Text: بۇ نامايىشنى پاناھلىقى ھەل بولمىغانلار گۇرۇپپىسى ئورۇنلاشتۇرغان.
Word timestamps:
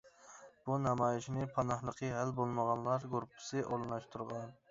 بۇ 0.69 0.77
نامايىشنى 0.85 1.43
پاناھلىقى 1.57 2.09
ھەل 2.15 2.33
بولمىغانلار 2.39 3.07
گۇرۇپپىسى 3.13 3.63
ئورۇنلاشتۇرغان. 3.67 4.53